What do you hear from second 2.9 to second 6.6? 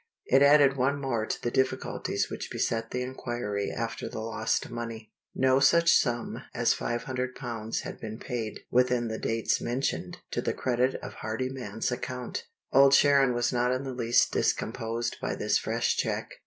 inquiry after the lost money. No such sum